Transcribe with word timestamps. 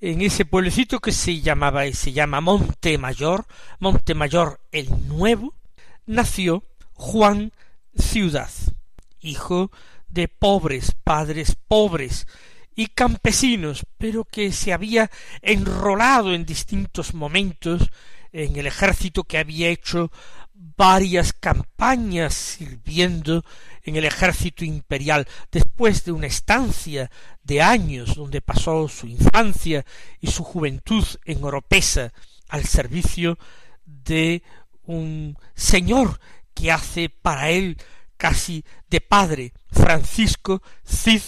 en 0.00 0.20
ese 0.20 0.44
pueblecito 0.44 1.00
que 1.00 1.12
se 1.12 1.40
llamaba 1.40 1.86
y 1.86 1.94
se 1.94 2.12
llama 2.12 2.40
Montemayor, 2.40 3.46
Montemayor 3.78 4.60
el 4.70 4.88
Nuevo, 5.08 5.54
nació 6.06 6.62
Juan 6.92 7.52
Ciudad, 7.94 8.50
hijo 9.20 9.70
de 10.08 10.28
pobres 10.28 10.94
padres 11.02 11.56
pobres 11.68 12.26
y 12.76 12.88
campesinos, 12.88 13.86
pero 13.98 14.24
que 14.24 14.52
se 14.52 14.72
había 14.72 15.10
enrolado 15.42 16.34
en 16.34 16.44
distintos 16.44 17.14
momentos 17.14 17.90
en 18.34 18.56
el 18.56 18.66
ejército 18.66 19.22
que 19.22 19.38
había 19.38 19.68
hecho 19.68 20.10
varias 20.54 21.32
campañas 21.32 22.34
sirviendo 22.34 23.44
en 23.84 23.94
el 23.94 24.04
ejército 24.04 24.64
imperial, 24.64 25.28
después 25.52 26.04
de 26.04 26.12
una 26.12 26.26
estancia 26.26 27.10
de 27.44 27.62
años 27.62 28.16
donde 28.16 28.40
pasó 28.40 28.88
su 28.88 29.06
infancia 29.06 29.86
y 30.20 30.26
su 30.28 30.42
juventud 30.42 31.04
en 31.24 31.44
Oropesa 31.44 32.12
al 32.48 32.64
servicio 32.64 33.38
de 33.86 34.42
un 34.82 35.38
señor 35.54 36.18
que 36.54 36.72
hace 36.72 37.10
para 37.10 37.50
él 37.50 37.78
casi 38.16 38.64
de 38.90 39.00
padre, 39.00 39.52
Francisco 39.70 40.60
Cid 40.84 41.22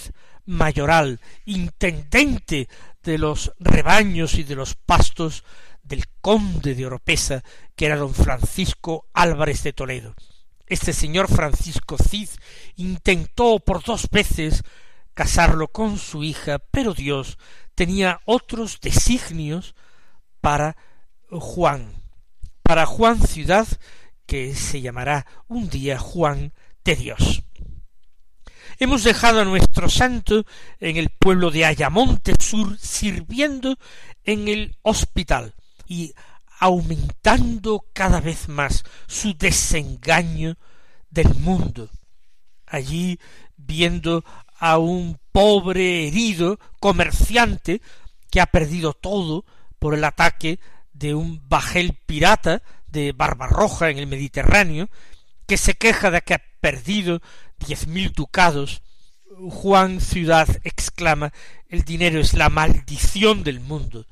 Mayoral, 0.45 1.21
intendente 1.45 2.69
de 3.03 3.19
los 3.19 3.53
rebaños 3.61 4.35
y 4.35 4.43
de 4.43 4.57
los 4.57 4.75
pastos 4.75 5.45
del 5.87 6.05
conde 6.21 6.75
de 6.75 6.87
Oropesa, 6.87 7.45
que 7.75 7.87
era 7.87 7.97
don 7.97 8.15
Francisco 8.15 9.07
Álvarez 9.13 9.63
de 9.63 9.73
Toledo. 9.73 10.15
Este 10.67 10.93
señor 10.93 11.29
Francisco 11.29 11.97
Cid 11.97 12.29
intentó 12.75 13.61
por 13.61 13.85
dos 13.85 14.09
veces 14.11 14.63
casarlo 15.15 15.69
con 15.69 15.99
su 15.99 16.25
hija, 16.25 16.59
pero 16.59 16.93
Dios 16.93 17.39
tenía 17.75 18.21
otros 18.25 18.81
designios 18.81 19.75
para 20.41 20.77
Juan, 21.31 22.03
para 22.63 22.85
Juan 22.85 23.21
ciudad 23.27 23.67
que 24.27 24.55
se 24.55 24.81
llamará 24.81 25.27
un 25.47 25.69
día 25.69 25.99
Juan 25.99 26.53
de 26.85 26.97
Dios. 26.97 27.45
Hemos 28.79 29.05
dejado 29.05 29.41
a 29.41 29.45
nuestro 29.45 29.89
santo 29.89 30.45
en 30.81 30.97
el 30.97 31.11
pueblo 31.11 31.51
de 31.51 31.65
Ayamonte 31.65 32.35
Sur 32.39 32.77
sirviendo 32.79 33.79
en 34.25 34.49
el 34.49 34.77
hospital 34.83 35.55
y 35.87 36.15
aumentando 36.59 37.85
cada 37.93 38.21
vez 38.21 38.49
más 38.49 38.85
su 39.07 39.35
desengaño 39.37 40.57
del 41.11 41.35
mundo. 41.35 41.91
Allí 42.67 43.19
viendo 43.57 44.25
a 44.59 44.79
un 44.79 45.19
pobre 45.33 46.09
herido 46.09 46.59
comerciante 46.81 47.81
que 48.31 48.41
ha 48.41 48.47
perdido 48.47 48.93
todo 48.95 49.45
por 49.79 49.95
el 49.95 50.05
ataque 50.05 50.59
de 50.93 51.15
un 51.15 51.47
bajel 51.49 51.99
pirata 52.07 52.63
de 52.87 53.13
Barbarroja 53.13 53.91
en 53.91 53.99
el 53.99 54.07
Mediterráneo, 54.07 54.89
que 55.47 55.59
se 55.59 55.75
queja 55.75 56.11
de 56.11 56.23
que 56.23 56.35
ha 56.35 56.43
perdido 56.61 57.21
diez 57.59 57.87
mil 57.87 58.13
ducados, 58.13 58.83
Juan 59.51 60.01
Ciudad 60.01 60.49
exclama 60.65 61.33
el 61.69 61.85
dinero 61.85 62.21
es 62.21 62.33
la 62.33 62.49
maldición 62.49 63.43
del 63.45 63.61
mundo. 63.61 64.07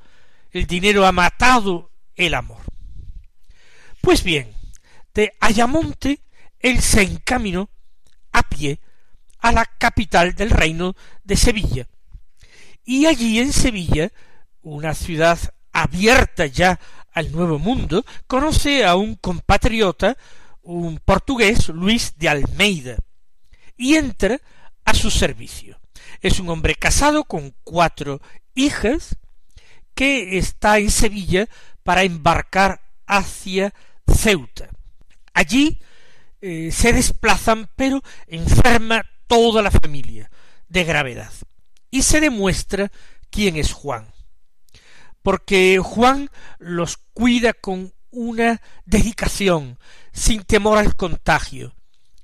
El 0.55 0.67
dinero 0.67 1.05
ha 1.05 1.11
matado 1.11 1.91
el 2.15 2.33
amor. 2.33 2.61
Pues 3.99 4.23
bien, 4.23 4.53
de 5.13 5.33
Ayamonte 5.41 6.21
él 6.61 6.79
se 6.79 7.01
encaminó 7.01 7.69
a 8.31 8.41
pie 8.43 8.79
a 9.39 9.51
la 9.51 9.65
capital 9.65 10.33
del 10.33 10.51
reino 10.51 10.95
de 11.25 11.35
Sevilla. 11.35 11.89
Y 12.85 13.05
allí 13.05 13.39
en 13.39 13.51
Sevilla, 13.51 14.13
una 14.61 14.93
ciudad 14.93 15.37
abierta 15.73 16.45
ya 16.45 16.79
al 17.11 17.33
nuevo 17.33 17.59
mundo, 17.59 18.05
conoce 18.25 18.85
a 18.85 18.95
un 18.95 19.15
compatriota, 19.15 20.15
un 20.61 20.99
portugués, 21.03 21.67
Luis 21.67 22.13
de 22.15 22.29
Almeida, 22.29 22.95
y 23.75 23.95
entra 23.95 24.39
a 24.85 24.93
su 24.93 25.11
servicio. 25.11 25.81
Es 26.21 26.39
un 26.39 26.47
hombre 26.47 26.75
casado 26.75 27.25
con 27.25 27.53
cuatro 27.65 28.21
hijas, 28.53 29.17
que 29.95 30.37
está 30.37 30.77
en 30.77 30.91
Sevilla 30.91 31.47
para 31.83 32.03
embarcar 32.03 32.81
hacia 33.07 33.73
Ceuta. 34.07 34.69
Allí 35.33 35.79
eh, 36.41 36.71
se 36.71 36.93
desplazan, 36.93 37.69
pero 37.75 38.03
enferma 38.27 39.03
toda 39.27 39.61
la 39.61 39.71
familia 39.71 40.29
de 40.67 40.83
gravedad. 40.83 41.31
Y 41.89 42.03
se 42.03 42.19
demuestra 42.19 42.91
quién 43.29 43.55
es 43.55 43.73
Juan. 43.73 44.13
Porque 45.23 45.79
Juan 45.81 46.29
los 46.59 46.97
cuida 47.13 47.53
con 47.53 47.93
una 48.11 48.61
dedicación, 48.85 49.79
sin 50.13 50.43
temor 50.43 50.77
al 50.77 50.95
contagio, 50.95 51.75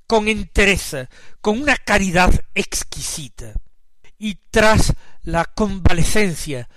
con 0.07 0.27
entereza, 0.27 1.09
con 1.41 1.61
una 1.61 1.77
caridad 1.77 2.31
exquisita. 2.53 3.53
Y 4.17 4.35
tras 4.51 4.93
la 5.23 5.45
convalecencia, 5.45 6.69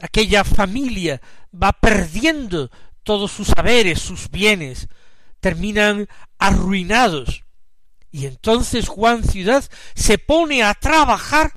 aquella 0.00 0.44
familia 0.44 1.20
va 1.52 1.72
perdiendo 1.72 2.70
todos 3.02 3.30
sus 3.30 3.48
saberes, 3.48 4.00
sus 4.00 4.30
bienes, 4.30 4.88
terminan 5.40 6.08
arruinados. 6.38 7.44
Y 8.10 8.26
entonces 8.26 8.88
Juan 8.88 9.24
Ciudad 9.24 9.64
se 9.94 10.18
pone 10.18 10.62
a 10.62 10.74
trabajar 10.74 11.52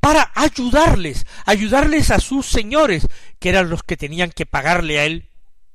para 0.00 0.32
ayudarles, 0.34 1.26
ayudarles 1.44 2.10
a 2.10 2.20
sus 2.20 2.46
señores, 2.46 3.06
que 3.38 3.50
eran 3.50 3.68
los 3.68 3.82
que 3.82 3.96
tenían 3.96 4.30
que 4.30 4.46
pagarle 4.46 4.98
a 4.98 5.04
él 5.04 5.28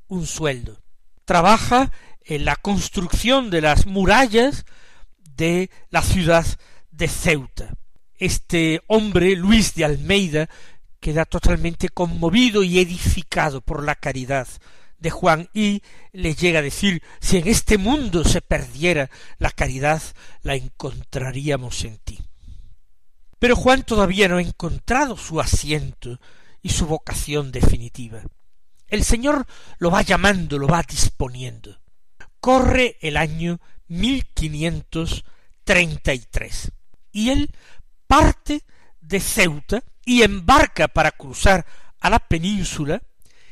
un 0.08 0.26
sueldo. 0.26 0.82
Trabaja 1.26 1.92
en 2.24 2.46
la 2.46 2.56
construcción 2.56 3.52
de 3.52 3.62
las 3.62 3.86
murallas 3.86 4.66
de 5.36 5.70
la 5.90 6.02
ciudad 6.02 6.46
de 6.92 7.08
Ceuta. 7.08 7.74
Este 8.18 8.82
hombre, 8.88 9.36
Luis 9.36 9.76
de 9.76 9.86
Almeida, 9.86 10.50
queda 11.06 11.26
totalmente 11.26 11.90
conmovido 11.90 12.64
y 12.64 12.80
edificado 12.80 13.62
por 13.62 13.84
la 13.84 13.94
caridad 13.94 14.48
de 14.98 15.12
Juan 15.12 15.52
y 15.54 15.84
le 16.14 16.34
llega 16.34 16.58
a 16.58 16.64
decir 16.64 17.04
si 17.22 17.38
en 17.38 17.48
este 17.48 17.78
mundo 17.78 18.24
se 18.24 18.42
perdiera 18.42 19.12
la 19.38 19.52
caridad 19.52 20.02
la 20.42 20.56
encontraríamos 20.56 21.84
en 21.84 22.00
ti. 22.00 22.20
Pero 23.38 23.56
Juan 23.56 23.84
todavía 23.84 24.28
no 24.28 24.38
ha 24.38 24.42
encontrado 24.42 25.16
su 25.16 25.40
asiento 25.40 26.20
y 26.64 26.70
su 26.70 26.88
vocación 26.88 27.52
definitiva. 27.52 28.24
El 28.88 29.04
Señor 29.04 29.46
lo 29.78 29.92
va 29.92 30.02
llamando, 30.02 30.58
lo 30.58 30.66
va 30.66 30.82
disponiendo. 30.82 31.78
Corre 32.40 32.98
el 33.00 33.18
año 33.18 33.60
mil 33.88 34.26
quinientos 34.34 35.24
treinta 35.64 36.16
y 36.16 36.26
tres 36.32 36.72
y 37.12 37.30
él 37.30 37.52
parte 38.08 38.64
de 39.08 39.20
Ceuta 39.20 39.84
y 40.04 40.24
embarca 40.24 40.88
para 40.88 41.12
cruzar 41.12 41.66
a 42.00 42.10
la 42.10 42.20
península 42.20 43.02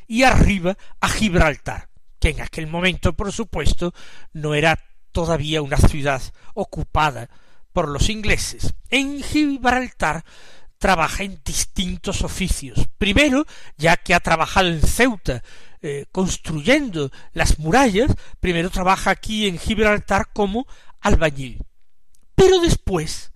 y 0.07 0.23
arriba 0.23 0.77
a 0.99 1.09
Gibraltar, 1.09 1.89
que 2.19 2.29
en 2.29 2.41
aquel 2.41 2.67
momento, 2.67 3.13
por 3.13 3.31
supuesto, 3.31 3.93
no 4.33 4.53
era 4.53 4.79
todavía 5.11 5.61
una 5.61 5.77
ciudad 5.77 6.21
ocupada 6.53 7.29
por 7.71 7.89
los 7.89 8.09
ingleses. 8.09 8.73
En 8.89 9.23
Gibraltar 9.23 10.23
trabaja 10.77 11.23
en 11.23 11.41
distintos 11.43 12.21
oficios. 12.21 12.87
Primero, 12.97 13.45
ya 13.77 13.97
que 13.97 14.13
ha 14.13 14.19
trabajado 14.19 14.67
en 14.67 14.81
Ceuta 14.81 15.43
eh, 15.81 16.05
construyendo 16.11 17.11
las 17.33 17.59
murallas, 17.59 18.13
primero 18.39 18.69
trabaja 18.69 19.11
aquí 19.11 19.47
en 19.47 19.57
Gibraltar 19.57 20.31
como 20.33 20.67
albañil. 21.01 21.59
Pero 22.35 22.59
después, 22.59 23.32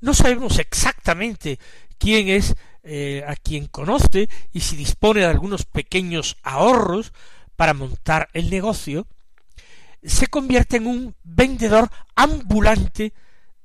no 0.00 0.14
sabemos 0.14 0.58
exactamente 0.58 1.58
quién 1.98 2.28
es 2.28 2.54
eh, 2.82 3.22
a 3.26 3.36
quien 3.36 3.66
conoce 3.66 4.28
y 4.52 4.60
si 4.60 4.76
dispone 4.76 5.20
de 5.20 5.26
algunos 5.26 5.64
pequeños 5.66 6.38
ahorros 6.42 7.12
para 7.56 7.74
montar 7.74 8.30
el 8.32 8.48
negocio, 8.48 9.06
se 10.02 10.28
convierte 10.28 10.78
en 10.78 10.86
un 10.86 11.14
vendedor 11.22 11.90
ambulante 12.16 13.12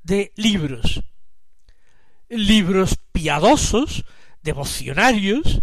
de 0.03 0.33
libros, 0.35 1.01
libros 2.27 2.99
piadosos, 3.13 4.03
devocionarios, 4.43 5.61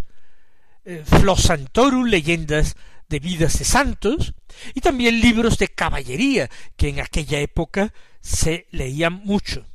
eh, 0.85 1.05
flosantorum, 1.05 2.07
leyendas 2.07 2.77
de 3.09 3.21
vidas 3.21 3.59
de 3.59 3.67
santos, 3.67 4.35
y 4.73 4.81
también 4.81 5.21
libros 5.21 5.59
de 5.59 5.69
caballería, 5.69 6.49
que 6.77 6.89
en 6.89 7.01
aquella 7.01 7.39
época 7.41 7.93
se 8.21 8.67
leían 8.71 9.21
mucho. 9.25 9.67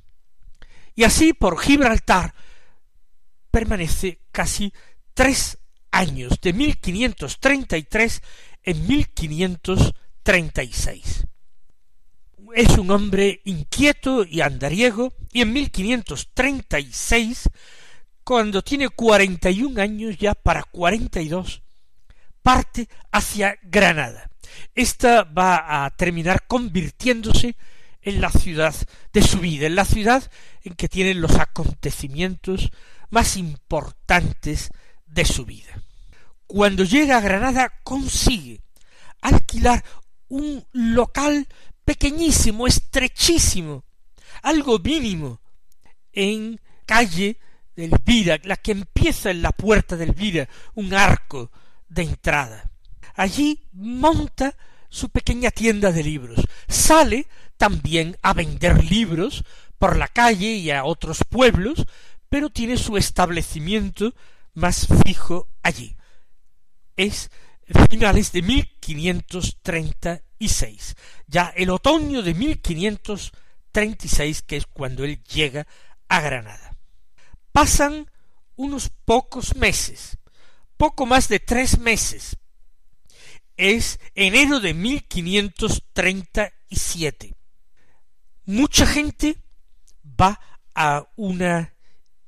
Y 0.97 1.05
así 1.05 1.31
por 1.31 1.57
Gibraltar 1.57 2.33
permanece 3.49 4.19
casi 4.33 4.73
tres 5.13 5.57
años, 5.91 6.33
de 6.41 6.51
1533 6.51 8.21
en 8.63 8.85
1536 8.85 11.27
es 12.57 12.77
un 12.77 12.91
hombre 12.91 13.41
inquieto 13.45 14.25
y 14.25 14.41
andariego, 14.41 15.13
y 15.31 15.39
en 15.41 15.53
1536, 15.53 17.49
cuando 18.23 18.61
tiene 18.63 18.89
cuarenta 18.89 19.49
y 19.51 19.63
un 19.63 19.79
años 19.79 20.17
ya 20.17 20.33
para 20.33 20.63
cuarenta 20.63 21.21
y 21.21 21.29
dos, 21.29 21.61
parte 22.41 22.89
hacia 23.11 23.57
Granada. 23.61 24.31
Esta 24.73 25.23
va 25.23 25.85
a 25.85 25.91
terminar 25.91 26.47
convirtiéndose 26.47 27.55
en 28.07 28.21
la 28.21 28.31
ciudad 28.31 28.73
de 29.11 29.21
su 29.21 29.39
vida, 29.39 29.67
en 29.67 29.75
la 29.75 29.83
ciudad 29.83 30.31
en 30.63 30.75
que 30.75 30.87
tienen 30.87 31.19
los 31.19 31.35
acontecimientos 31.35 32.71
más 33.09 33.35
importantes 33.35 34.69
de 35.05 35.25
su 35.25 35.45
vida. 35.45 35.83
Cuando 36.47 36.85
llega 36.85 37.17
a 37.17 37.21
Granada 37.21 37.73
consigue 37.83 38.61
alquilar 39.19 39.83
un 40.29 40.65
local 40.71 41.47
pequeñísimo, 41.83 42.65
estrechísimo, 42.65 43.83
algo 44.41 44.79
mínimo, 44.79 45.41
en 46.13 46.61
calle 46.85 47.37
de 47.75 47.85
Elvira, 47.85 48.39
la 48.43 48.55
que 48.55 48.71
empieza 48.71 49.31
en 49.31 49.41
la 49.41 49.51
puerta 49.51 49.97
de 49.97 50.05
Elvira, 50.05 50.47
un 50.75 50.93
arco 50.93 51.51
de 51.89 52.03
entrada. 52.03 52.71
Allí 53.15 53.65
monta 53.73 54.55
su 54.87 55.09
pequeña 55.09 55.51
tienda 55.51 55.91
de 55.91 56.03
libros. 56.03 56.39
Sale 56.69 57.27
también 57.57 58.17
a 58.21 58.33
vender 58.33 58.83
libros 58.83 59.43
por 59.77 59.97
la 59.97 60.07
calle 60.07 60.53
y 60.53 60.71
a 60.71 60.85
otros 60.85 61.19
pueblos, 61.27 61.85
pero 62.29 62.49
tiene 62.49 62.77
su 62.77 62.95
establecimiento 62.97 64.13
más 64.53 64.87
fijo 65.05 65.49
allí. 65.61 65.97
Es 66.95 67.29
finales 67.89 68.31
de 68.31 68.41
1536, 68.41 70.95
ya 71.27 71.53
el 71.55 71.69
otoño 71.69 72.23
de 72.23 72.33
1536, 72.33 74.41
que 74.41 74.57
es 74.57 74.65
cuando 74.65 75.03
él 75.03 75.23
llega 75.23 75.67
a 76.07 76.21
Granada. 76.21 76.75
Pasan 77.51 78.09
unos 78.55 78.89
pocos 79.05 79.55
meses, 79.55 80.17
poco 80.77 81.05
más 81.05 81.29
de 81.29 81.39
tres 81.39 81.77
meses. 81.79 82.37
Es 83.57 83.99
enero 84.15 84.59
de 84.59 84.73
1537. 84.73 87.36
Mucha 88.47 88.87
gente 88.87 89.35
va 90.05 90.39
a 90.73 91.05
una 91.17 91.73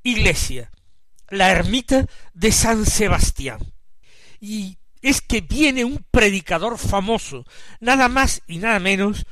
iglesia, 0.03 0.69
la 1.29 1.49
ermita 1.49 2.07
de 2.33 2.51
San 2.51 2.85
Sebastián, 2.85 3.59
y 4.41 4.77
es 5.01 5.21
que 5.21 5.39
viene 5.39 5.85
un 5.85 6.05
predicador 6.11 6.77
famoso, 6.77 7.45
nada 7.79 8.09
más 8.09 8.41
y 8.47 8.57
nada 8.57 8.79
menos 8.79 9.25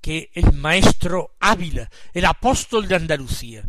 que 0.00 0.32
el 0.34 0.52
maestro 0.52 1.36
Ávila, 1.38 1.88
el 2.12 2.24
apóstol 2.24 2.88
de 2.88 2.96
Andalucía, 2.96 3.62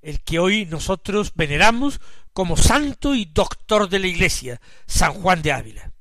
el 0.00 0.22
que 0.22 0.38
hoy 0.38 0.64
nosotros 0.64 1.32
veneramos 1.34 2.00
como 2.32 2.56
santo 2.56 3.14
y 3.14 3.26
doctor 3.26 3.90
de 3.90 3.98
la 3.98 4.06
Iglesia, 4.06 4.58
San 4.86 5.12
Juan 5.12 5.42
de 5.42 5.52
Ávila. 5.52 5.92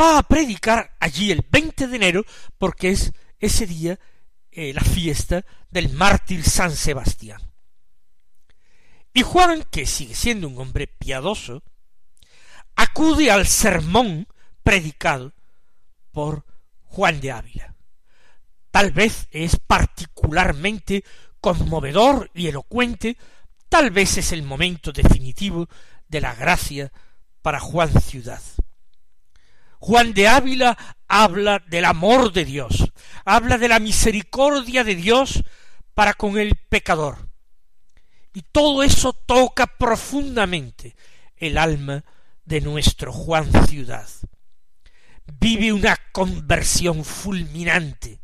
Va 0.00 0.18
a 0.18 0.22
predicar 0.22 0.94
allí 1.00 1.32
el 1.32 1.44
20 1.50 1.88
de 1.88 1.96
enero 1.96 2.24
porque 2.56 2.90
es 2.90 3.12
ese 3.40 3.66
día 3.66 3.98
eh, 4.56 4.72
la 4.72 4.82
fiesta 4.82 5.44
del 5.68 5.90
mártir 5.90 6.44
San 6.44 6.70
Sebastián. 6.76 7.42
Y 9.12 9.22
Juan, 9.22 9.64
que 9.70 9.84
sigue 9.84 10.14
siendo 10.14 10.46
un 10.46 10.58
hombre 10.58 10.86
piadoso, 10.86 11.62
acude 12.76 13.32
al 13.32 13.48
sermón 13.48 14.28
predicado 14.62 15.32
por 16.12 16.44
Juan 16.82 17.20
de 17.20 17.32
Ávila. 17.32 17.74
Tal 18.70 18.92
vez 18.92 19.26
es 19.32 19.58
particularmente 19.58 21.04
conmovedor 21.40 22.30
y 22.34 22.46
elocuente, 22.46 23.16
tal 23.68 23.90
vez 23.90 24.18
es 24.18 24.30
el 24.30 24.44
momento 24.44 24.92
definitivo 24.92 25.68
de 26.06 26.20
la 26.20 26.34
gracia 26.34 26.92
para 27.42 27.58
Juan 27.58 28.00
Ciudad. 28.00 28.40
Juan 29.80 30.14
de 30.14 30.28
Ávila 30.28 30.78
habla 31.14 31.62
del 31.68 31.84
amor 31.84 32.32
de 32.32 32.44
Dios, 32.44 32.92
habla 33.24 33.56
de 33.56 33.68
la 33.68 33.78
misericordia 33.78 34.82
de 34.82 34.96
Dios 34.96 35.44
para 35.94 36.14
con 36.14 36.38
el 36.38 36.56
pecador. 36.56 37.28
Y 38.32 38.42
todo 38.42 38.82
eso 38.82 39.12
toca 39.12 39.68
profundamente 39.68 40.96
el 41.36 41.56
alma 41.56 42.04
de 42.44 42.60
nuestro 42.60 43.12
Juan 43.12 43.48
Ciudad. 43.68 44.08
Vive 45.38 45.72
una 45.72 45.96
conversión 46.10 47.04
fulminante. 47.04 48.20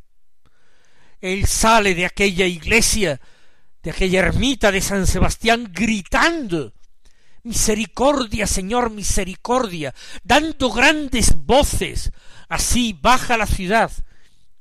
Él 1.21 1.47
sale 1.47 1.95
de 1.95 2.07
aquella 2.07 2.47
iglesia, 2.47 3.21
de 3.85 3.91
aquella 3.93 4.19
ermita 4.19 4.73
de 4.73 4.81
San 4.81 5.07
Sebastián, 5.07 5.71
gritando 5.73 6.73
Misericordia, 7.43 8.47
Señor, 8.47 8.91
misericordia, 8.91 9.95
dando 10.25 10.71
grandes 10.71 11.35
voces. 11.35 12.13
Así 12.51 12.99
baja 13.01 13.37
la 13.39 13.47
ciudad 13.47 13.93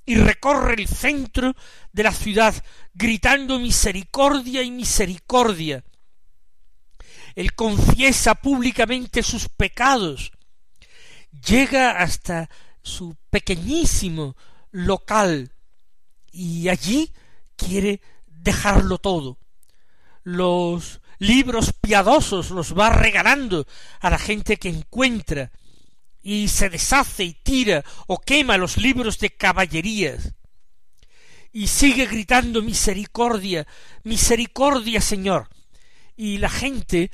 y 0.06 0.14
recorre 0.14 0.76
el 0.76 0.88
centro 0.88 1.56
de 1.92 2.04
la 2.04 2.12
ciudad 2.12 2.54
gritando 2.94 3.58
misericordia 3.58 4.62
y 4.62 4.70
misericordia. 4.70 5.84
Él 7.34 7.56
confiesa 7.56 8.36
públicamente 8.36 9.24
sus 9.24 9.50
pecados, 9.50 10.32
llega 11.48 11.98
hasta 11.98 12.48
su 12.84 13.18
pequeñísimo 13.32 14.38
local 14.70 15.52
y 16.32 16.70
allí 16.70 17.12
quiere 17.56 18.02
dejarlo 18.28 19.00
todo. 19.00 19.40
Los 20.22 21.02
libros 21.18 21.74
piadosos 21.74 22.52
los 22.52 22.78
va 22.78 22.92
regalando 22.92 23.66
a 24.00 24.12
la 24.12 24.20
gente 24.20 24.58
que 24.58 24.70
encuentra 24.70 25.52
y 26.22 26.48
se 26.48 26.70
deshace 26.70 27.24
y 27.24 27.34
tira 27.34 27.84
o 28.08 28.20
quema 28.20 28.58
los 28.58 28.78
libros 28.78 29.20
de 29.20 29.30
caballerías 29.30 30.34
y 31.52 31.68
sigue 31.68 32.06
gritando 32.06 32.62
misericordia, 32.62 33.66
misericordia, 34.04 35.02
Señor. 35.02 35.50
Y 36.16 36.38
la 36.38 36.50
gente, 36.50 37.12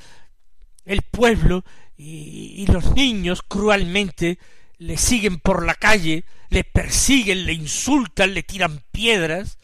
el 0.83 1.01
pueblo 1.03 1.63
y, 1.97 2.65
los 2.67 2.93
niños 2.95 3.41
cruelmente 3.47 4.39
le 4.77 4.97
siguen 4.97 5.39
por 5.39 5.65
la 5.65 5.75
calle, 5.75 6.25
le 6.49 6.63
persiguen, 6.63 7.45
le 7.45 7.53
insultan, 7.53 8.33
le 8.33 8.43
tiran 8.43 8.83
piedras, 8.91 9.57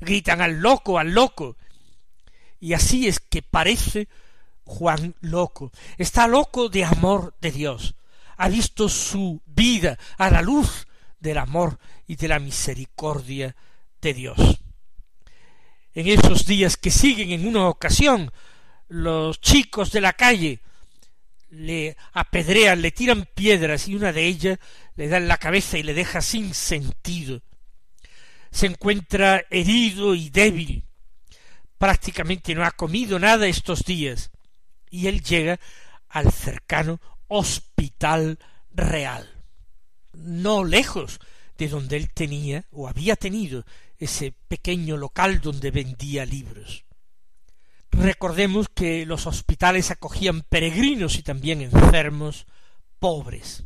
gritan 0.00 0.40
al 0.40 0.60
loco, 0.60 0.98
al 0.98 1.12
loco. 1.12 1.56
Y 2.58 2.72
así 2.72 3.06
es 3.06 3.20
que 3.20 3.42
parece 3.42 4.08
Juan 4.64 5.14
loco. 5.20 5.72
Está 5.98 6.26
loco 6.26 6.68
de 6.68 6.84
amor 6.84 7.34
de 7.40 7.52
Dios. 7.52 7.94
Ha 8.42 8.48
visto 8.48 8.88
su 8.88 9.42
vida 9.44 9.98
a 10.16 10.30
la 10.30 10.40
luz 10.40 10.86
del 11.18 11.36
amor 11.36 11.78
y 12.06 12.16
de 12.16 12.26
la 12.26 12.38
misericordia 12.38 13.54
de 14.00 14.14
Dios. 14.14 14.62
En 15.92 16.08
esos 16.08 16.46
días 16.46 16.78
que 16.78 16.90
siguen 16.90 17.32
en 17.32 17.46
una 17.46 17.68
ocasión, 17.68 18.32
los 18.88 19.42
chicos 19.42 19.92
de 19.92 20.00
la 20.00 20.14
calle 20.14 20.60
le 21.50 21.98
apedrean, 22.14 22.80
le 22.80 22.92
tiran 22.92 23.28
piedras 23.34 23.88
y 23.88 23.94
una 23.94 24.10
de 24.10 24.24
ellas 24.24 24.58
le 24.96 25.08
da 25.08 25.18
en 25.18 25.28
la 25.28 25.36
cabeza 25.36 25.76
y 25.76 25.82
le 25.82 25.92
deja 25.92 26.22
sin 26.22 26.54
sentido. 26.54 27.42
Se 28.50 28.64
encuentra 28.64 29.44
herido 29.50 30.14
y 30.14 30.30
débil. 30.30 30.84
Prácticamente 31.76 32.54
no 32.54 32.64
ha 32.64 32.70
comido 32.70 33.18
nada 33.18 33.46
estos 33.46 33.84
días. 33.84 34.30
Y 34.88 35.08
él 35.08 35.22
llega 35.22 35.60
al 36.08 36.32
cercano 36.32 37.02
hospital 37.30 38.38
real. 38.72 39.30
No 40.12 40.64
lejos 40.64 41.20
de 41.56 41.68
donde 41.68 41.96
él 41.96 42.12
tenía 42.12 42.66
o 42.72 42.88
había 42.88 43.16
tenido 43.16 43.64
ese 43.98 44.34
pequeño 44.48 44.96
local 44.96 45.40
donde 45.40 45.70
vendía 45.70 46.26
libros. 46.26 46.84
Recordemos 47.92 48.66
que 48.74 49.06
los 49.06 49.26
hospitales 49.26 49.90
acogían 49.90 50.42
peregrinos 50.42 51.18
y 51.18 51.22
también 51.22 51.60
enfermos 51.60 52.46
pobres. 52.98 53.64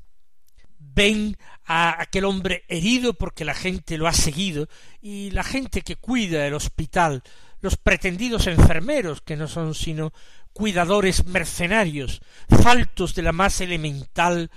Ven 0.78 1.36
a 1.64 2.00
aquel 2.00 2.24
hombre 2.26 2.64
herido 2.68 3.14
porque 3.14 3.44
la 3.44 3.54
gente 3.54 3.96
lo 3.96 4.06
ha 4.06 4.12
seguido 4.12 4.68
y 5.00 5.30
la 5.30 5.42
gente 5.42 5.82
que 5.82 5.96
cuida 5.96 6.46
el 6.46 6.54
hospital, 6.54 7.22
los 7.64 7.76
pretendidos 7.76 8.46
enfermeros, 8.46 9.22
que 9.22 9.36
no 9.36 9.48
son 9.48 9.74
sino 9.74 10.12
cuidadores 10.52 11.24
mercenarios, 11.24 12.20
faltos 12.62 13.14
de 13.16 13.22
la 13.22 13.32
más 13.32 13.60
elemental 13.60 14.50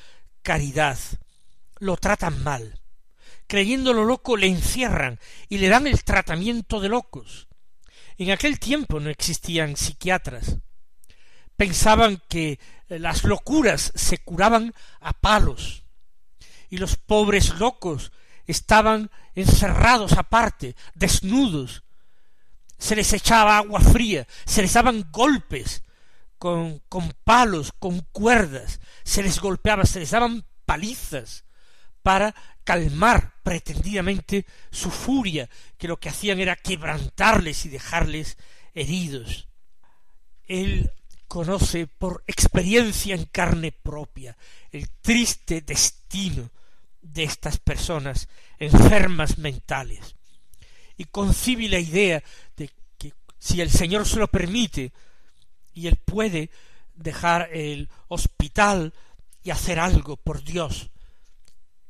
caridad, 0.44 1.00
lo 1.80 1.98
tratan 1.98 2.44
mal 2.44 2.82
creyéndolo 3.48 4.04
loco, 4.04 4.38
le 4.38 4.48
encierran 4.48 5.20
y 5.50 5.58
le 5.58 5.70
dan 5.70 5.88
el 5.88 6.04
tratamiento 6.04 6.80
de 6.80 6.90
locos. 6.90 7.48
En 8.18 8.32
aquel 8.32 8.60
tiempo 8.60 9.00
no 9.00 9.10
existían 9.10 9.78
psiquiatras. 9.78 10.58
Pensaban 11.56 12.22
que 12.28 12.60
eh, 12.90 13.00
las 13.00 13.24
locuras 13.24 13.92
se 13.96 14.20
curaban 14.20 14.74
a 15.00 15.14
palos 15.14 15.84
y 16.70 16.78
los 16.78 16.98
pobres 16.98 17.56
locos 17.56 18.12
estaban 18.46 19.10
encerrados 19.34 20.14
aparte, 20.14 20.76
desnudos. 20.94 21.84
Se 22.77 22.96
les 22.96 23.12
echaba 23.13 23.57
agua 23.57 23.79
fría, 23.79 24.27
se 24.46 24.62
les 24.62 24.74
daban 24.74 25.10
golpes 25.12 25.84
con, 26.38 26.79
con 26.89 27.13
palos, 27.24 27.72
con 27.77 28.01
cuerdas, 28.12 28.79
se 29.03 29.24
les 29.24 29.39
golpeaba, 29.39 29.86
se 29.86 30.00
les 30.00 30.12
daban 30.12 30.46
palizas 30.65 31.46
para 32.03 32.36
calmar 32.63 33.34
pretendidamente 33.43 34.46
su 34.72 34.91
furia, 34.91 35.50
que 35.77 35.88
lo 35.88 35.98
que 35.98 36.10
hacían 36.10 36.39
era 36.39 36.55
quebrantarles 36.55 37.65
y 37.65 37.69
dejarles 37.69 38.38
heridos. 38.74 39.48
Él 40.46 40.91
conoce 41.27 41.88
por 41.88 42.24
experiencia 42.27 43.15
en 43.15 43.25
carne 43.25 43.72
propia 43.72 44.38
el 44.72 44.89
triste 45.01 45.62
destino 45.62 46.51
de 47.01 47.24
estas 47.24 47.57
personas 47.57 48.27
enfermas 48.60 49.38
mentales 49.38 50.16
y 50.98 51.06
concibe 51.06 51.70
la 51.70 51.80
idea 51.80 52.24
de 52.56 52.70
que 52.98 53.13
si 53.38 53.62
el 53.62 53.70
Señor 53.70 54.08
se 54.08 54.20
lo 54.20 54.27
permite 54.27 54.92
y 55.74 55.88
él 55.88 55.96
puede 55.96 56.50
dejar 56.96 57.50
el 57.54 57.89
hospital 58.08 58.94
y 59.44 59.51
hacer 59.51 59.80
algo 59.80 60.18
por 60.18 60.44
Dios 60.44 60.89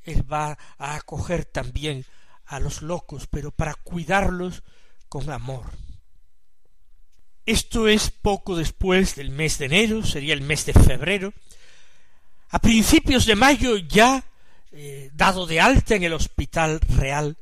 él 0.07 0.31
va 0.31 0.57
a 0.77 0.95
acoger 0.95 1.45
también 1.45 2.05
a 2.45 2.59
los 2.59 2.81
locos, 2.81 3.27
pero 3.27 3.51
para 3.51 3.75
cuidarlos 3.75 4.63
con 5.09 5.29
amor. 5.29 5.65
Esto 7.45 7.87
es 7.87 8.09
poco 8.09 8.55
después 8.55 9.15
del 9.15 9.29
mes 9.29 9.57
de 9.57 9.65
enero, 9.65 10.03
sería 10.05 10.33
el 10.33 10.41
mes 10.41 10.65
de 10.65 10.73
febrero. 10.73 11.33
A 12.49 12.59
principios 12.59 13.25
de 13.25 13.35
mayo, 13.35 13.77
ya 13.77 14.23
eh, 14.71 15.11
dado 15.13 15.45
de 15.45 15.59
alta 15.59 15.95
en 15.95 16.03
el 16.03 16.13
Hospital 16.13 16.79
Real, 16.79 17.37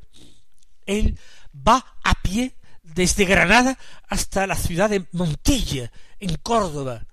él 0.86 1.18
va 1.56 1.86
a 2.04 2.14
pie 2.22 2.56
desde 2.82 3.26
Granada 3.26 3.78
hasta 4.08 4.48
la 4.48 4.56
ciudad 4.56 4.90
de 4.90 5.06
Montilla, 5.12 5.92
en 6.20 6.36
Córdoba, 6.38 7.06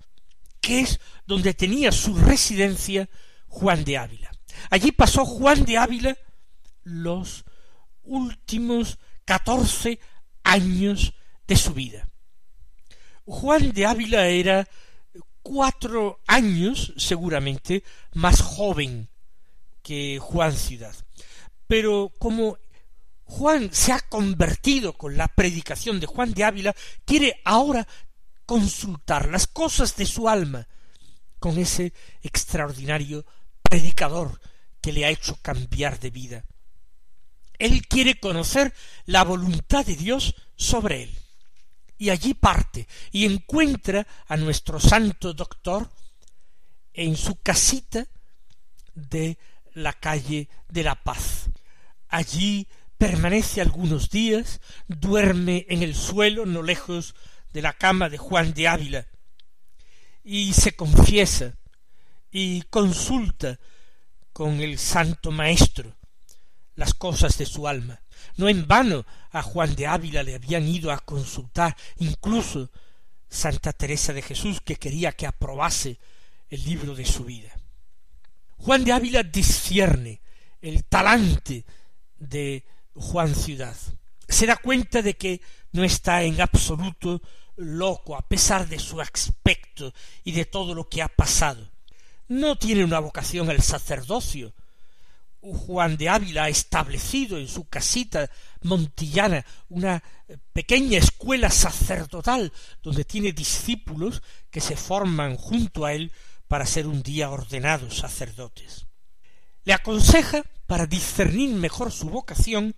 que 0.61 0.81
es 0.81 1.01
donde 1.27 1.55
tenía 1.55 1.91
su 1.93 2.15
residencia 2.15 3.09
Juan 3.49 3.85
de 3.85 3.99
Ávila. 3.99 4.31
Allí 4.71 4.93
pasó 4.93 5.25
Juan 5.25 5.65
de 5.65 5.79
Ávila 5.79 6.17
los 6.85 7.45
últimos 8.05 8.99
catorce 9.25 9.99
años 10.45 11.15
de 11.47 11.57
su 11.57 11.75
vida. 11.75 12.09
Juan 13.25 13.73
de 13.73 13.87
Ávila 13.87 14.27
era 14.27 14.69
cuatro 15.43 16.21
años 16.27 16.93
seguramente 16.97 17.83
más 18.15 18.41
joven 18.41 19.09
que 19.83 20.19
Juan 20.21 20.57
Ciudad. 20.57 20.95
Pero 21.67 22.13
como 22.19 22.59
Juan 23.33 23.73
se 23.73 23.93
ha 23.93 24.01
convertido 24.01 24.93
con 24.93 25.17
la 25.17 25.27
predicación 25.27 25.99
de 25.99 26.07
Juan 26.07 26.35
de 26.35 26.45
Ávila, 26.45 26.77
quiere 27.07 27.41
ahora 27.47 27.89
consultar 28.45 29.31
las 29.31 29.47
cosas 29.47 29.97
de 29.97 30.05
su 30.05 30.29
alma 30.29 30.69
con 31.39 31.57
ese 31.57 31.95
extraordinario 32.21 33.25
predicador 33.63 34.39
que 34.83 34.93
le 34.93 35.07
ha 35.07 35.11
hecho 35.11 35.39
cambiar 35.41 35.99
de 35.99 36.11
vida. 36.11 36.45
Él 37.59 37.87
quiere 37.89 38.21
conocer 38.21 38.75
la 39.07 39.25
voluntad 39.25 39.87
de 39.87 39.97
Dios 39.97 40.35
sobre 40.55 41.05
él. 41.05 41.19
Y 41.97 42.11
allí 42.11 42.35
parte 42.35 42.87
y 43.13 43.25
encuentra 43.25 44.07
a 44.27 44.37
nuestro 44.37 44.79
santo 44.79 45.33
doctor 45.33 45.91
en 46.93 47.17
su 47.17 47.41
casita 47.41 48.07
de 48.95 49.39
la 49.73 49.95
calle 49.95 50.51
de 50.69 50.83
la 50.83 51.03
paz. 51.03 51.49
Allí 52.09 52.69
permanece 53.03 53.61
algunos 53.61 54.11
días, 54.11 54.61
duerme 54.87 55.67
en 55.69 55.83
el 55.83 55.97
suelo 55.97 56.47
no 56.47 56.63
lejos 56.63 57.17
de 57.53 57.61
la 57.61 57.73
cama 57.73 58.09
de 58.09 58.17
Juan 58.17 58.55
de 58.55 58.69
Ávila, 58.69 59.09
y 60.23 60.53
se 60.53 60.77
confiesa 60.77 61.57
y 62.31 62.63
consulta 62.63 63.59
con 64.33 64.61
el 64.61 64.79
santo 64.79 65.33
maestro 65.33 65.97
las 66.77 66.95
cosas 66.95 67.37
de 67.39 67.45
su 67.45 67.67
alma. 67.67 68.01
No 68.37 68.49
en 68.49 68.69
vano 68.69 69.05
a 69.33 69.43
Juan 69.43 69.75
de 69.75 69.89
Ávila 69.89 70.23
le 70.23 70.37
habían 70.37 70.69
ido 70.69 70.93
a 70.93 70.99
consultar 71.01 71.77
incluso 71.99 72.71
Santa 73.29 73.73
Teresa 73.73 74.13
de 74.13 74.23
Jesús 74.23 74.61
que 74.61 74.77
quería 74.77 75.11
que 75.11 75.27
aprobase 75.27 75.99
el 76.51 76.63
libro 76.63 76.95
de 76.95 77.05
su 77.05 77.25
vida. 77.25 77.51
Juan 78.59 78.85
de 78.85 78.93
Ávila 78.93 79.25
discierne 79.25 80.21
el 80.61 80.85
talante 80.85 81.65
de 82.17 82.65
Juan 82.95 83.35
Ciudad. 83.35 83.77
Se 84.29 84.47
da 84.47 84.57
cuenta 84.57 85.03
de 85.03 85.15
que 85.15 85.41
no 85.73 85.85
está 85.85 86.23
en 86.23 86.41
absoluto 86.41 87.23
loco 87.57 88.17
a 88.17 88.27
pesar 88.27 88.69
de 88.69 88.79
su 88.79 89.01
aspecto 89.01 89.93
y 90.25 90.33
de 90.33 90.47
todo 90.47 90.75
lo 90.75 90.89
que 90.89 91.03
ha 91.03 91.09
pasado 91.09 91.73
no 92.33 92.57
tiene 92.57 92.85
una 92.85 92.99
vocación 92.99 93.51
al 93.51 93.63
sacerdocio, 93.63 94.55
Juan 95.43 95.97
de 95.97 96.09
Ávila 96.09 96.45
ha 96.45 96.49
establecido 96.49 97.37
en 97.37 97.49
su 97.49 97.69
casita 97.69 98.31
montillana 98.63 99.45
una 99.69 100.03
pequeña 100.53 100.99
escuela 100.99 101.51
sacerdotal 101.51 102.53
donde 102.83 103.05
tiene 103.05 103.33
discípulos 103.33 104.23
que 104.51 104.61
se 104.61 104.77
forman 104.77 105.37
junto 105.37 105.85
a 105.85 105.93
él 105.93 106.13
para 106.49 106.65
ser 106.65 106.87
un 106.87 107.03
día 107.03 107.29
ordenados 107.29 107.99
sacerdotes. 107.99 108.87
Le 109.65 109.73
aconseja, 109.73 110.43
para 110.73 110.87
discernir 110.87 111.51
mejor 111.51 111.93
su 111.93 112.09
vocación, 112.09 112.75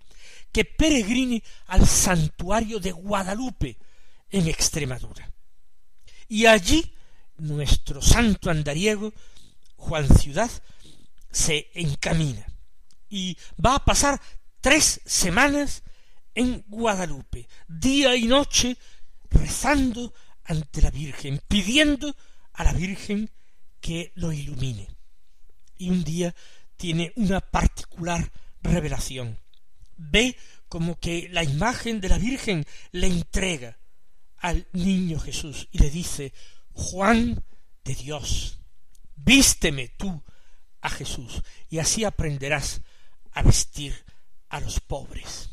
que 0.51 0.65
peregrine 0.65 1.41
al 1.67 1.87
santuario 1.87 2.77
de 2.77 2.91
Guadalupe, 2.91 3.77
en 4.29 4.49
Extremadura. 4.49 5.31
Y 6.27 6.45
allí 6.45 6.93
nuestro 7.37 8.01
santo 8.01 8.49
andariego, 8.49 9.13
Juan 9.77 10.09
Ciudad, 10.17 10.51
se 11.31 11.69
encamina 11.73 12.45
y 13.07 13.37
va 13.65 13.75
a 13.75 13.85
pasar 13.85 14.19
tres 14.59 14.99
semanas 15.05 15.81
en 16.33 16.65
Guadalupe, 16.67 17.47
día 17.69 18.13
y 18.17 18.25
noche, 18.25 18.75
rezando 19.29 20.13
ante 20.43 20.81
la 20.81 20.91
Virgen, 20.91 21.41
pidiendo 21.47 22.13
a 22.51 22.65
la 22.65 22.73
Virgen 22.73 23.31
que 23.79 24.11
lo 24.15 24.33
ilumine. 24.33 24.89
Y 25.77 25.91
un 25.91 26.03
día 26.03 26.35
tiene 26.77 27.13
una 27.15 27.41
particular 27.41 28.31
revelación. 28.61 29.39
Ve 29.97 30.37
como 30.67 30.99
que 30.99 31.29
la 31.31 31.43
imagen 31.43 32.01
de 32.01 32.09
la 32.09 32.17
Virgen 32.17 32.65
le 32.91 33.07
entrega 33.07 33.77
al 34.37 34.67
niño 34.73 35.19
Jesús 35.19 35.67
y 35.71 35.79
le 35.79 35.89
dice, 35.89 36.33
Juan 36.73 37.43
de 37.83 37.95
Dios, 37.95 38.59
vísteme 39.15 39.89
tú 39.89 40.23
a 40.81 40.89
Jesús 40.89 41.41
y 41.69 41.79
así 41.79 42.03
aprenderás 42.03 42.81
a 43.31 43.41
vestir 43.41 44.05
a 44.49 44.59
los 44.59 44.79
pobres. 44.79 45.49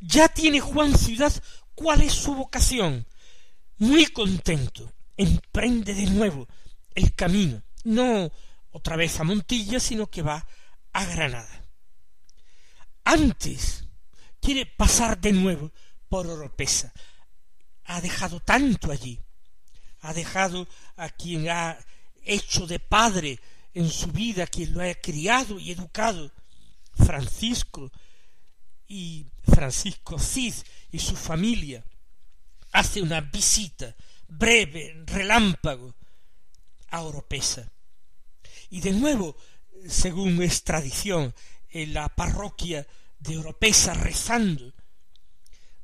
Ya 0.00 0.28
tiene 0.28 0.60
Juan 0.60 0.96
Ciudad 0.96 1.32
cuál 1.74 2.02
es 2.02 2.12
su 2.12 2.34
vocación. 2.34 3.06
Muy 3.78 4.06
contento, 4.06 4.92
emprende 5.16 5.94
de 5.94 6.06
nuevo 6.06 6.48
el 6.94 7.14
camino, 7.14 7.62
no 7.84 8.30
otra 8.78 8.96
vez 8.96 9.18
a 9.18 9.24
Montilla, 9.24 9.80
sino 9.80 10.06
que 10.08 10.22
va 10.22 10.46
a 10.92 11.04
Granada. 11.04 11.66
Antes 13.04 13.84
quiere 14.40 14.66
pasar 14.66 15.20
de 15.20 15.32
nuevo 15.32 15.72
por 16.08 16.26
Oropesa. 16.26 16.92
Ha 17.84 18.00
dejado 18.00 18.40
tanto 18.40 18.92
allí. 18.92 19.20
Ha 20.00 20.14
dejado 20.14 20.68
a 20.96 21.08
quien 21.08 21.48
ha 21.50 21.76
hecho 22.22 22.66
de 22.66 22.78
padre 22.78 23.40
en 23.74 23.90
su 23.90 24.12
vida, 24.12 24.46
quien 24.46 24.72
lo 24.72 24.82
ha 24.82 24.94
criado 24.94 25.58
y 25.58 25.72
educado, 25.72 26.30
Francisco 26.94 27.90
y 28.86 29.26
Francisco 29.42 30.18
Cid 30.18 30.54
y 30.92 31.00
su 31.00 31.16
familia. 31.16 31.84
Hace 32.72 33.02
una 33.02 33.20
visita 33.20 33.94
breve, 34.28 35.02
relámpago, 35.04 35.94
a 36.90 37.02
Oropesa. 37.02 37.70
Y 38.70 38.80
de 38.80 38.92
nuevo, 38.92 39.36
según 39.86 40.42
es 40.42 40.64
tradición, 40.64 41.34
en 41.70 41.94
la 41.94 42.08
parroquia 42.08 42.86
de 43.18 43.38
Oropesa 43.38 43.94
rezando, 43.94 44.72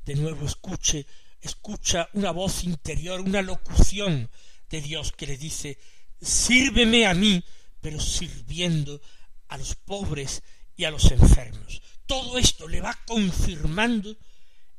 de 0.05 0.15
nuevo 0.15 0.45
escuche, 0.45 1.05
escucha 1.41 2.09
una 2.13 2.31
voz 2.31 2.63
interior, 2.63 3.21
una 3.21 3.41
locución 3.41 4.29
de 4.69 4.81
Dios 4.81 5.11
que 5.11 5.27
le 5.27 5.37
dice, 5.37 5.77
sírveme 6.21 7.05
a 7.05 7.13
mí, 7.13 7.43
pero 7.81 7.99
sirviendo 7.99 9.01
a 9.47 9.57
los 9.57 9.75
pobres 9.75 10.43
y 10.75 10.85
a 10.85 10.91
los 10.91 11.11
enfermos. 11.11 11.81
Todo 12.05 12.37
esto 12.37 12.67
le 12.67 12.81
va 12.81 12.97
confirmando 13.07 14.15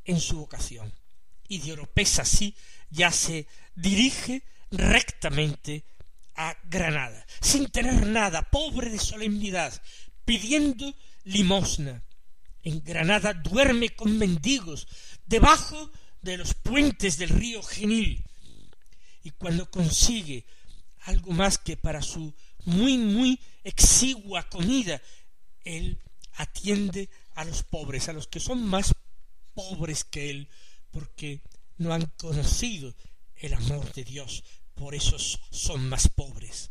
en 0.05 0.21
su 0.21 0.39
vocación. 0.39 0.93
Y 1.49 1.59
de 1.59 1.73
Oropesa 1.73 2.23
así 2.23 2.55
ya 2.91 3.11
se 3.11 3.47
dirige 3.75 4.43
rectamente 4.71 5.85
a 6.37 6.57
Granada, 6.65 7.27
sin 7.41 7.69
tener 7.69 8.07
nada, 8.07 8.51
pobre 8.51 8.91
de 8.91 8.99
solemnidad, 8.99 9.73
pidiendo 10.25 10.95
limosna. 11.25 12.03
En 12.63 12.83
Granada 12.83 13.33
duerme 13.33 13.91
con 13.91 14.19
mendigos, 14.19 14.87
debajo 15.25 15.91
de 16.21 16.37
los 16.37 16.55
puentes 16.55 17.17
del 17.19 17.31
río 17.31 17.63
Genil. 17.63 18.25
Y 19.23 19.31
cuando 19.31 19.71
consigue 19.71 20.45
algo 21.01 21.33
más 21.33 21.59
que 21.59 21.77
para 21.77 22.03
su 22.03 22.35
muy, 22.65 22.99
muy 22.99 23.41
exigua 23.65 24.49
comida, 24.49 25.01
él 25.65 25.99
atiende 26.35 27.09
a 27.35 27.45
los 27.45 27.63
pobres, 27.63 28.09
a 28.09 28.13
los 28.13 28.27
que 28.27 28.41
son 28.41 28.67
más 28.67 28.93
pobres 29.55 30.05
que 30.05 30.31
él, 30.31 30.49
porque 30.91 31.41
no 31.79 31.93
han 31.93 32.07
conocido 32.17 32.95
el 33.37 33.55
amor 33.55 33.93
de 33.93 34.05
Dios, 34.05 34.43
por 34.77 34.95
eso 34.95 35.19
son 35.19 35.89
más 35.89 36.09
pobres. 36.09 36.71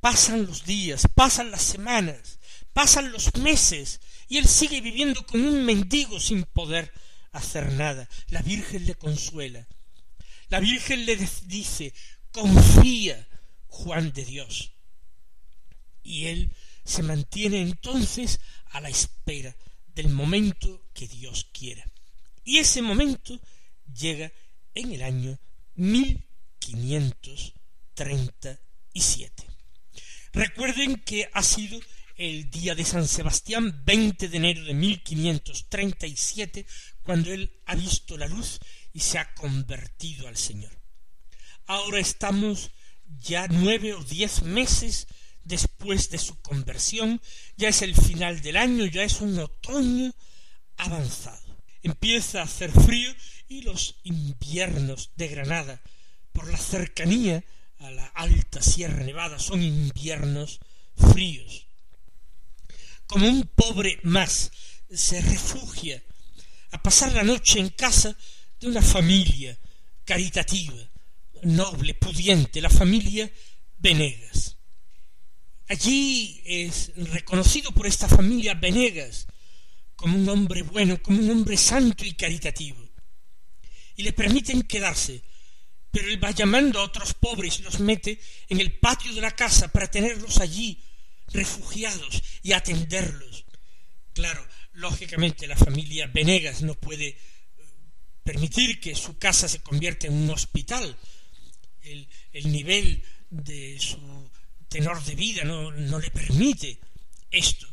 Pasan 0.00 0.46
los 0.46 0.64
días, 0.64 1.06
pasan 1.14 1.50
las 1.50 1.62
semanas, 1.62 2.40
pasan 2.72 3.12
los 3.12 3.34
meses, 3.36 4.00
y 4.28 4.38
él 4.38 4.48
sigue 4.48 4.80
viviendo 4.80 5.24
como 5.26 5.46
un 5.46 5.64
mendigo 5.64 6.18
sin 6.18 6.44
poder 6.44 6.92
hacer 7.32 7.72
nada. 7.72 8.08
La 8.28 8.40
Virgen 8.42 8.86
le 8.86 8.94
consuela. 8.94 9.68
La 10.48 10.58
Virgen 10.58 11.04
le 11.04 11.16
dice, 11.44 11.92
confía, 12.32 13.28
Juan 13.66 14.12
de 14.12 14.24
Dios. 14.24 14.72
Y 16.02 16.26
él 16.26 16.50
se 16.84 17.02
mantiene 17.02 17.60
entonces 17.60 18.40
a 18.70 18.80
la 18.80 18.88
espera 18.88 19.54
del 19.94 20.08
momento 20.08 20.88
que 20.94 21.06
Dios 21.06 21.46
quiera. 21.52 21.84
Y 22.42 22.58
ese 22.58 22.80
momento 22.80 23.38
llega 23.94 24.32
en 24.74 24.92
el 24.92 25.02
año 25.02 25.38
mil 25.74 26.29
537. 26.60 29.46
Recuerden 30.32 30.98
que 30.98 31.28
ha 31.32 31.42
sido 31.42 31.80
el 32.16 32.50
día 32.50 32.74
de 32.74 32.84
San 32.84 33.08
Sebastián, 33.08 33.82
20 33.84 34.28
de 34.28 34.36
enero 34.36 34.64
de 34.64 34.74
1537, 34.74 36.66
cuando 37.02 37.32
él 37.32 37.60
ha 37.66 37.74
visto 37.74 38.16
la 38.16 38.28
luz 38.28 38.60
y 38.92 39.00
se 39.00 39.18
ha 39.18 39.34
convertido 39.34 40.28
al 40.28 40.36
Señor. 40.36 40.70
Ahora 41.66 41.98
estamos 41.98 42.70
ya 43.06 43.48
nueve 43.48 43.94
o 43.94 44.04
diez 44.04 44.42
meses 44.42 45.08
después 45.44 46.10
de 46.10 46.18
su 46.18 46.40
conversión, 46.42 47.20
ya 47.56 47.68
es 47.68 47.82
el 47.82 47.96
final 47.96 48.42
del 48.42 48.56
año, 48.56 48.86
ya 48.86 49.02
es 49.02 49.20
un 49.20 49.38
otoño 49.38 50.14
avanzado. 50.76 51.58
Empieza 51.82 52.40
a 52.40 52.44
hacer 52.44 52.70
frío 52.70 53.12
y 53.48 53.62
los 53.62 53.98
inviernos 54.04 55.10
de 55.16 55.28
Granada 55.28 55.82
por 56.32 56.50
la 56.50 56.58
cercanía 56.58 57.44
a 57.78 57.90
la 57.90 58.06
alta 58.06 58.62
Sierra 58.62 59.02
Nevada 59.04 59.38
son 59.38 59.62
inviernos 59.62 60.60
fríos. 60.96 61.66
Como 63.06 63.28
un 63.28 63.42
pobre 63.42 63.98
más 64.02 64.50
se 64.90 65.20
refugia 65.20 66.02
a 66.72 66.82
pasar 66.82 67.12
la 67.12 67.22
noche 67.22 67.58
en 67.58 67.70
casa 67.70 68.16
de 68.60 68.68
una 68.68 68.82
familia 68.82 69.58
caritativa, 70.04 70.90
noble, 71.42 71.94
pudiente, 71.94 72.60
la 72.60 72.70
familia 72.70 73.30
Venegas. 73.78 74.56
Allí 75.68 76.42
es 76.44 76.92
reconocido 76.96 77.72
por 77.72 77.86
esta 77.86 78.08
familia 78.08 78.54
Venegas 78.54 79.26
como 79.96 80.16
un 80.16 80.28
hombre 80.28 80.62
bueno, 80.62 81.00
como 81.02 81.20
un 81.20 81.30
hombre 81.30 81.56
santo 81.56 82.04
y 82.04 82.14
caritativo. 82.14 82.88
Y 83.96 84.02
le 84.02 84.12
permiten 84.12 84.62
quedarse 84.62 85.22
pero 85.90 86.08
él 86.08 86.22
va 86.22 86.30
llamando 86.30 86.78
a 86.78 86.84
otros 86.84 87.14
pobres 87.14 87.58
y 87.58 87.62
los 87.62 87.80
mete 87.80 88.20
en 88.48 88.60
el 88.60 88.78
patio 88.78 89.12
de 89.12 89.20
la 89.20 89.32
casa 89.32 89.68
para 89.68 89.90
tenerlos 89.90 90.38
allí, 90.38 90.82
refugiados, 91.32 92.22
y 92.42 92.52
atenderlos. 92.52 93.44
Claro, 94.12 94.46
lógicamente 94.72 95.46
la 95.46 95.56
familia 95.56 96.06
Venegas 96.06 96.62
no 96.62 96.74
puede 96.74 97.08
eh, 97.08 97.18
permitir 98.22 98.80
que 98.80 98.94
su 98.94 99.18
casa 99.18 99.48
se 99.48 99.60
convierta 99.60 100.06
en 100.06 100.14
un 100.14 100.30
hospital. 100.30 100.96
El, 101.82 102.08
el 102.32 102.52
nivel 102.52 103.02
de 103.30 103.78
su 103.80 104.30
tenor 104.68 105.02
de 105.04 105.14
vida 105.14 105.44
no, 105.44 105.72
no 105.72 105.98
le 105.98 106.10
permite 106.10 106.78
esto. 107.30 107.66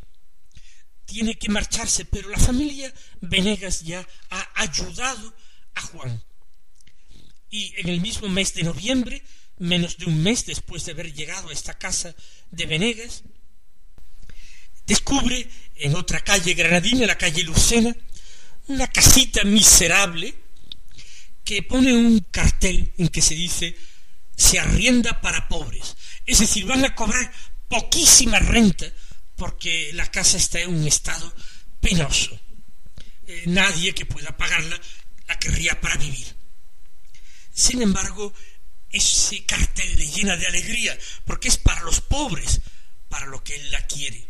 Tiene 1.05 1.35
que 1.35 1.49
marcharse, 1.49 2.05
pero 2.05 2.29
la 2.29 2.37
familia 2.37 2.93
Venegas 3.21 3.81
ya 3.81 4.05
ha 4.29 4.61
ayudado 4.61 5.33
a 5.75 5.81
Juan 5.81 6.23
y 7.49 7.73
en 7.77 7.89
el 7.89 8.01
mismo 8.01 8.27
mes 8.29 8.53
de 8.53 8.63
noviembre, 8.63 9.23
menos 9.59 9.97
de 9.97 10.05
un 10.05 10.21
mes 10.21 10.45
después 10.45 10.85
de 10.85 10.91
haber 10.91 11.13
llegado 11.13 11.49
a 11.49 11.53
esta 11.53 11.77
casa 11.77 12.15
de 12.51 12.65
Venegas, 12.65 13.23
descubre 14.85 15.47
en 15.75 15.95
otra 15.95 16.21
calle 16.21 16.53
granadina, 16.53 17.05
la 17.05 17.17
calle 17.17 17.43
Lucena, 17.43 17.95
una 18.67 18.87
casita 18.87 19.43
miserable 19.43 20.33
que 21.43 21.63
pone 21.63 21.93
un 21.93 22.19
cartel 22.31 22.93
en 22.97 23.07
que 23.07 23.21
se 23.21 23.35
dice 23.35 23.75
se 24.35 24.59
arrienda 24.59 25.19
para 25.19 25.47
pobres. 25.47 25.95
Es 26.25 26.39
decir, 26.39 26.65
van 26.65 26.85
a 26.85 26.93
cobrar 26.93 27.31
poquísima 27.67 28.39
renta 28.39 28.85
porque 29.35 29.91
la 29.93 30.09
casa 30.11 30.37
está 30.37 30.59
en 30.59 30.75
un 30.75 30.87
estado 30.87 31.33
penoso. 31.81 32.39
Eh, 33.25 33.43
nadie 33.47 33.93
que 33.93 34.05
pueda 34.05 34.35
pagarla 34.37 34.79
la 35.27 35.39
querría 35.39 35.79
para 35.81 35.97
vivir. 35.97 36.36
Sin 37.57 37.81
embargo, 37.81 38.31
ese 38.91 39.43
cartel 39.43 39.97
le 39.97 40.05
llena 40.05 40.37
de 40.37 40.45
alegría, 40.45 40.95
porque 41.25 41.47
es 41.47 41.57
para 41.57 41.81
los 41.81 42.01
pobres, 42.01 42.61
para 43.09 43.25
lo 43.25 43.43
que 43.43 43.55
él 43.55 43.71
la 43.71 43.83
quiere. 43.87 44.27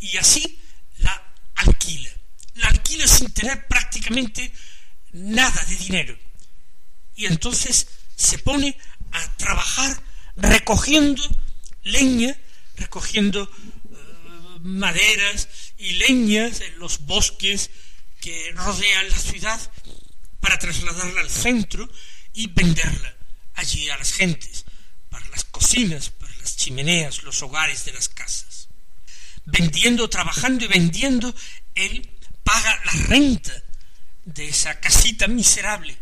Y 0.00 0.16
así 0.16 0.58
la 0.96 1.34
alquila. 1.54 2.08
La 2.54 2.68
alquila 2.68 3.06
sin 3.06 3.30
tener 3.34 3.66
prácticamente 3.68 4.50
nada 5.12 5.62
de 5.64 5.76
dinero. 5.76 6.18
Y 7.14 7.26
entonces 7.26 7.86
se 8.16 8.38
pone 8.38 8.74
a 9.12 9.36
trabajar 9.36 10.02
recogiendo 10.36 11.22
leña, 11.82 12.34
recogiendo 12.76 13.42
eh, 13.42 14.58
maderas 14.62 15.46
y 15.76 15.92
leñas 15.92 16.62
en 16.62 16.78
los 16.78 17.00
bosques 17.00 17.68
que 18.18 18.52
rodean 18.54 19.10
la 19.10 19.18
ciudad 19.18 19.60
para 20.42 20.58
trasladarla 20.58 21.20
al 21.20 21.30
centro 21.30 21.88
y 22.34 22.48
venderla 22.48 23.14
allí 23.54 23.88
a 23.90 23.96
las 23.96 24.12
gentes, 24.12 24.64
para 25.08 25.26
las 25.28 25.44
cocinas, 25.44 26.10
para 26.10 26.34
las 26.38 26.56
chimeneas, 26.56 27.22
los 27.22 27.40
hogares 27.42 27.84
de 27.84 27.92
las 27.92 28.08
casas. 28.08 28.68
Vendiendo, 29.44 30.10
trabajando 30.10 30.64
y 30.64 30.68
vendiendo, 30.68 31.32
él 31.76 32.10
paga 32.42 32.76
la 32.84 32.92
renta 33.06 33.52
de 34.24 34.48
esa 34.48 34.80
casita 34.80 35.28
miserable 35.28 35.96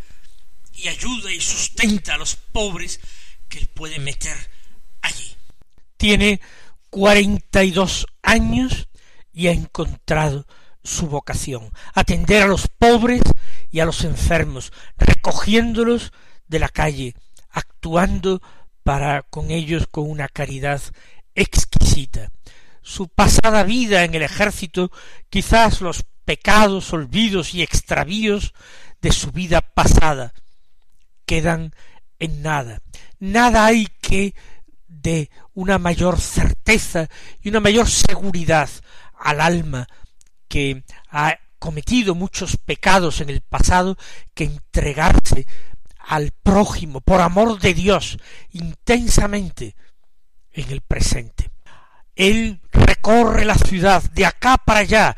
y 0.72 0.88
ayuda 0.88 1.31
y 1.31 1.40
sustenta 1.40 2.14
a 2.14 2.18
los 2.18 2.37
pobres 2.37 2.98
que 3.46 3.59
él 3.59 3.68
puede 3.68 3.98
meter 3.98 4.37
allí. 5.03 5.37
Tiene 5.98 6.40
cuarenta 6.88 7.62
y 7.62 7.72
dos 7.72 8.07
años 8.22 8.88
y 9.35 9.48
ha 9.48 9.53
encontrado 9.53 10.46
su 10.83 11.09
vocación, 11.09 11.70
atender 11.92 12.42
a 12.42 12.46
los 12.46 12.68
pobres 12.68 13.20
y 13.70 13.80
a 13.80 13.85
los 13.85 14.04
enfermos, 14.04 14.72
recogiéndolos 14.96 16.12
de 16.48 16.59
la 16.59 16.68
calle, 16.68 17.14
actuando 17.50 18.42
para 18.83 19.22
con 19.22 19.50
ellos 19.50 19.87
con 19.90 20.11
una 20.11 20.28
caridad 20.28 20.80
exquisita. 21.35 22.30
Su 22.83 23.09
pasada 23.09 23.62
vida 23.62 24.04
en 24.04 24.14
el 24.14 24.22
ejército, 24.22 24.90
quizás 25.28 25.80
los 25.80 26.04
pecados, 26.24 26.92
olvidos 26.92 27.54
y 27.54 27.62
extravíos 27.62 28.54
de 29.00 29.12
su 29.12 29.30
vida 29.33 29.61
pasada 29.61 30.33
quedan 31.26 31.72
en 32.18 32.42
nada. 32.42 32.83
Nada 33.18 33.66
hay 33.66 33.87
que 34.00 34.35
de 34.88 35.30
una 35.54 35.78
mayor 35.78 36.20
certeza 36.20 37.09
y 37.42 37.48
una 37.48 37.61
mayor 37.61 37.88
seguridad 37.88 38.68
al 39.18 39.40
alma 39.40 39.87
que 40.48 40.85
ha 41.11 41.38
cometido 41.60 42.16
muchos 42.16 42.56
pecados 42.56 43.20
en 43.20 43.30
el 43.30 43.42
pasado 43.42 43.96
que 44.34 44.44
entregarse 44.44 45.46
al 45.98 46.32
prójimo 46.42 47.00
por 47.00 47.20
amor 47.20 47.60
de 47.60 47.74
Dios 47.74 48.18
intensamente 48.50 49.76
en 50.50 50.70
el 50.70 50.80
presente. 50.80 51.52
Él 52.16 52.60
recorre 52.72 53.44
la 53.44 53.54
ciudad 53.54 54.02
de 54.10 54.26
acá 54.26 54.56
para 54.56 54.80
allá, 54.80 55.16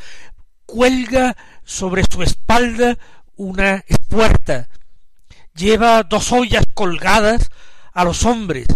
cuelga 0.67 1.37
sobre 1.65 2.03
su 2.11 2.23
espalda 2.23 2.99
una 3.37 3.85
espuerta, 3.87 4.69
lleva 5.55 6.03
dos 6.03 6.33
ollas 6.33 6.65
colgadas 6.75 7.51
a 7.93 8.05
los 8.05 8.25
hombres 8.25 8.67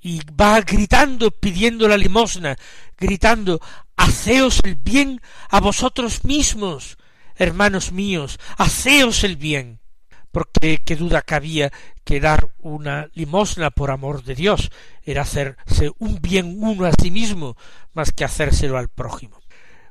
y 0.00 0.20
va 0.40 0.60
gritando 0.60 1.30
pidiendo 1.30 1.88
la 1.88 1.96
limosna, 1.96 2.56
gritando 2.98 3.60
Haceos 3.96 4.60
el 4.64 4.76
bien 4.76 5.20
a 5.48 5.60
vosotros 5.60 6.24
mismos, 6.24 6.98
hermanos 7.36 7.92
míos, 7.92 8.38
haceos 8.56 9.24
el 9.24 9.36
bien. 9.36 9.80
Porque 10.32 10.82
qué 10.84 10.96
duda 10.96 11.22
cabía 11.22 11.72
que 12.02 12.18
dar 12.18 12.50
una 12.58 13.08
limosna 13.14 13.70
por 13.70 13.92
amor 13.92 14.24
de 14.24 14.34
Dios 14.34 14.72
era 15.04 15.22
hacerse 15.22 15.92
un 15.98 16.20
bien 16.20 16.56
uno 16.58 16.86
a 16.86 16.92
sí 17.00 17.10
mismo 17.12 17.56
más 17.92 18.10
que 18.10 18.24
hacérselo 18.24 18.76
al 18.76 18.88
prójimo. 18.88 19.40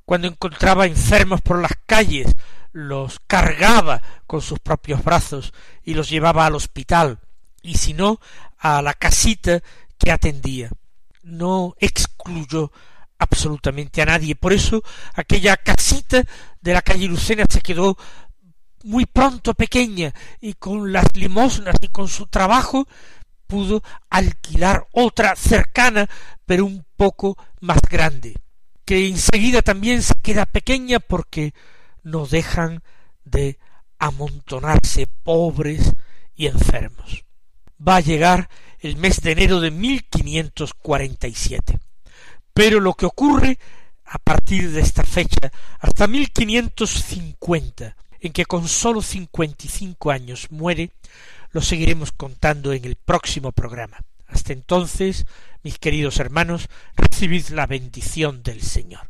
Cuando 0.05 0.27
encontraba 0.27 0.85
enfermos 0.85 1.41
por 1.41 1.61
las 1.61 1.71
calles, 1.85 2.35
los 2.73 3.19
cargaba 3.25 4.01
con 4.27 4.41
sus 4.41 4.59
propios 4.59 5.03
brazos 5.03 5.53
y 5.83 5.93
los 5.93 6.09
llevaba 6.09 6.45
al 6.45 6.55
hospital, 6.55 7.19
y 7.61 7.75
si 7.75 7.93
no, 7.93 8.19
a 8.57 8.81
la 8.81 8.93
casita 8.93 9.61
que 9.97 10.11
atendía. 10.11 10.69
No 11.21 11.75
excluyó 11.79 12.71
absolutamente 13.19 14.01
a 14.01 14.05
nadie. 14.05 14.35
Por 14.35 14.53
eso 14.53 14.83
aquella 15.13 15.57
casita 15.57 16.23
de 16.61 16.73
la 16.73 16.81
calle 16.81 17.07
Lucena 17.07 17.45
se 17.49 17.61
quedó 17.61 17.97
muy 18.83 19.05
pronto 19.05 19.53
pequeña 19.53 20.13
y 20.41 20.53
con 20.53 20.91
las 20.91 21.15
limosnas 21.15 21.75
y 21.81 21.87
con 21.87 22.07
su 22.07 22.27
trabajo 22.27 22.87
pudo 23.47 23.81
alquilar 24.09 24.87
otra 24.91 25.35
cercana 25.35 26.09
pero 26.45 26.65
un 26.65 26.85
poco 26.97 27.37
más 27.61 27.79
grande 27.89 28.35
que 28.85 29.07
enseguida 29.07 29.61
también 29.61 30.01
se 30.01 30.15
queda 30.15 30.45
pequeña 30.45 30.99
porque 30.99 31.53
no 32.03 32.25
dejan 32.25 32.83
de 33.23 33.57
amontonarse 33.97 35.07
pobres 35.07 35.93
y 36.35 36.47
enfermos. 36.47 37.23
Va 37.85 37.97
a 37.97 38.01
llegar 38.01 38.49
el 38.79 38.95
mes 38.97 39.21
de 39.21 39.31
enero 39.31 39.59
de 39.61 39.71
1547. 39.71 41.79
Pero 42.53 42.79
lo 42.79 42.93
que 42.93 43.05
ocurre 43.05 43.57
a 44.05 44.19
partir 44.19 44.71
de 44.71 44.81
esta 44.81 45.03
fecha 45.03 45.51
hasta 45.79 46.07
1550, 46.07 47.95
en 48.19 48.31
que 48.31 48.45
con 48.45 48.67
sólo 48.67 49.01
cincuenta 49.01 49.65
y 49.65 49.69
cinco 49.69 50.11
años 50.11 50.47
muere, 50.51 50.91
lo 51.51 51.61
seguiremos 51.61 52.11
contando 52.11 52.73
en 52.73 52.85
el 52.85 52.95
próximo 52.95 53.51
programa. 53.51 53.97
Hasta 54.27 54.53
entonces, 54.53 55.25
mis 55.61 55.77
queridos 55.77 56.19
hermanos, 56.19 56.67
recibid 56.95 57.47
la 57.49 57.67
bendición 57.67 58.43
del 58.43 58.61
Señor. 58.61 59.09